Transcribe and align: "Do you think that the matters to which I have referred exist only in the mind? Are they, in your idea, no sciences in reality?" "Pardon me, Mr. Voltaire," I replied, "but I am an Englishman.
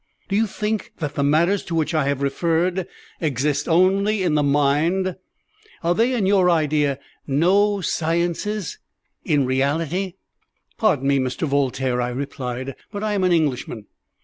"Do 0.29 0.35
you 0.35 0.47
think 0.47 0.93
that 0.97 1.13
the 1.13 1.21
matters 1.23 1.63
to 1.65 1.75
which 1.75 1.93
I 1.93 2.05
have 2.07 2.23
referred 2.23 2.87
exist 3.19 3.69
only 3.69 4.23
in 4.23 4.33
the 4.33 4.41
mind? 4.41 5.15
Are 5.83 5.93
they, 5.93 6.15
in 6.15 6.25
your 6.25 6.49
idea, 6.49 6.97
no 7.27 7.81
sciences 7.81 8.79
in 9.23 9.45
reality?" 9.45 10.15
"Pardon 10.79 11.07
me, 11.07 11.19
Mr. 11.19 11.45
Voltaire," 11.47 12.01
I 12.01 12.09
replied, 12.09 12.73
"but 12.91 13.03
I 13.03 13.13
am 13.13 13.23
an 13.23 13.31
Englishman. 13.31 13.85